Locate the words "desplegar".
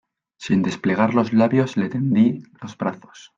0.63-1.13